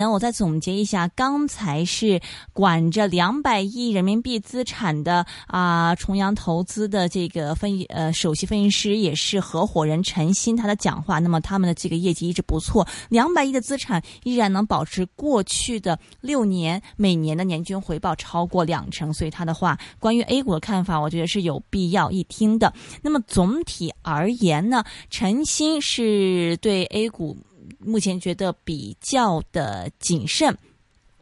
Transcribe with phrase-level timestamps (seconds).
[0.00, 2.18] 那我再总结一下，刚才是
[2.54, 11.18] 管着两百亿人民币资产的啊重阳投资的这个分呃首席分析师，也是合伙人陈鑫他的讲话。
[11.18, 22.72] 那么他们的这个业绩一直不错，两百亿的资产依然能保持过去的六年每年的年均回报超过两成，所以他的话关于 A 股的看法，我觉得是有必要一听的。
[23.02, 27.36] 那么总体而言呢，陈鑫是对 A 股。
[27.80, 30.56] 目前觉得比较的谨慎。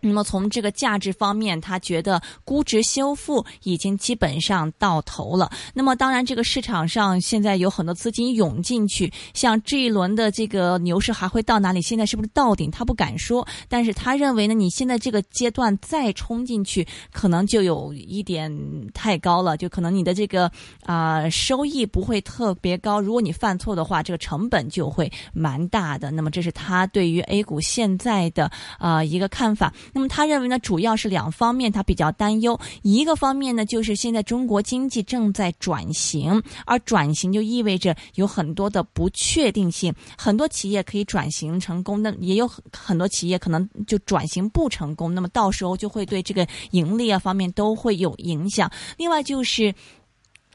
[0.00, 5.50] 那么从这个价值方面，他觉得估值修复已经基本上到头了。
[5.74, 11.82] 那么当然，这个市场上现在有很多资金涌进去，像这一轮的这个牛市还会到哪里？
[11.82, 12.70] 现在是不是到顶？
[12.70, 18.50] 他不敢说，但是他认为呢，你现在这个阶段再冲进去，可能就有一点
[18.94, 20.50] 太高了，就可能你的这个
[20.84, 23.00] 啊收益不会特别高。
[23.00, 26.10] 如果你犯错的话，这个成本就会蛮大的。
[26.10, 29.72] 那么这是他对于 A 股现在的啊一个看法。
[29.92, 32.58] 那么他认为呢，主要是两方面，他比较担忧。
[32.82, 39.94] 一个方面呢，就是现在中国经济正在转型，而转型就意味着有很多的不确定性。
[40.16, 45.14] 很多企业可以转型成功，那也有很多企业可能就转型不成功。
[45.14, 48.70] 那么到时候就会对这个盈利啊方面都会有影响。
[48.96, 49.74] 另外就是。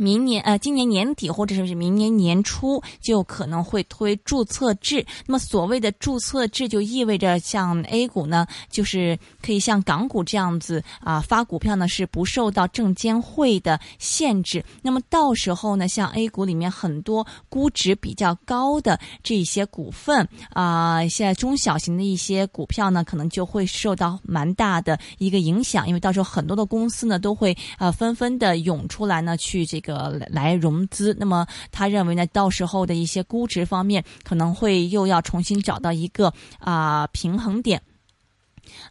[0.00, 5.04] 明年呃，今年年底或者是明年年初就可能会推注册制。
[5.26, 14.64] 那么所谓的注册制，就意味着像 A 股呢，就是可以像港股这样子啊发股票呢是不受到证监会的限制。
[14.80, 29.78] 那么到时候呢，像 A 股里面很多估值比较高的这些股份啊，现在中小型的一些股票呢，可能就会受到蛮大的一个影响，因为到时候很多的公司呢都会呃纷纷的涌出来呢去这。
[29.82, 37.82] 个个来融资，那么他认为呢，到时候的一些估值方面可能会又要重新找到一个啊平衡点。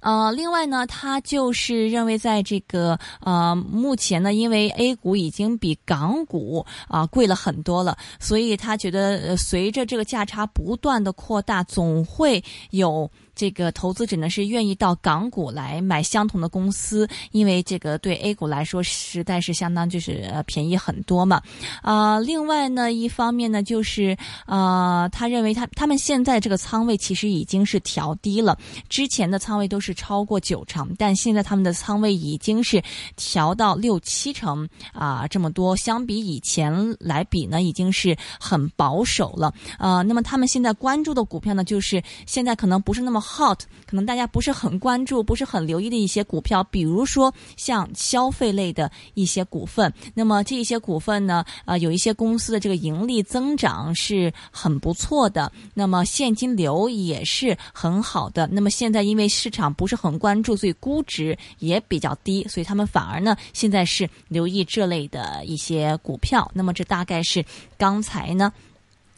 [0.01, 13.09] 呃，另外呢，他就是认为在这个呃目前呢，因为 A 股已经比港股啊贵了很多了，所以他觉得随着这个价差不断的扩大，总会有。
[13.39, 21.41] 这个投资者呢是愿意到港股来买相同的公司，因为这个对 A 股来说实在是相当就是便宜很多嘛。
[21.81, 28.57] 啊，另外呢，一方面呢就是啊，他认为他他们现在这个仓位其实已经是调低了，
[28.89, 32.83] 之前的仓位都是超过九成，但现在他们的仓位已经是
[33.15, 39.53] 调到六七成啊，这么多，相比以前来比呢，已经是很保守了。
[39.77, 43.23] 呃，那么他们现在关注的股票呢，就是现在可能不是那么。
[43.29, 49.91] Hot 可能大家不是很关注、不是很留意的一些股票，比如说像消费类的一些股份。
[50.13, 58.47] 那么这一些股份呢，呃，有一些公司的这个盈利增长是很不错的，那么现金流也是很好的。
[58.47, 66.49] 那么现在因为市场不是很关注，所以估值也比较低，所以他们反而呢现在是留意这类的一些股票。
[66.53, 67.43] 那么这大概是
[67.77, 68.51] 刚才呢。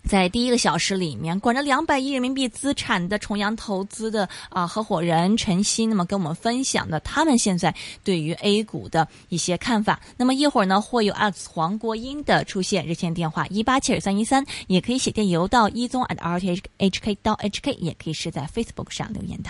[0.07, 7.73] 在第一个小时里面，管着两百亿人民币资产的重阳投资的啊合伙人陈曦，那么跟我们分享的他们现在
[8.03, 10.01] 对于 A 股的一些看法。
[10.17, 19.49] 那么一会儿呢，会有 X 黄国英的出现，热线电话一八七二三一三，也可以写电邮到一宗 at r t h k 到 hk，也可以是在 Facebook 上留言的。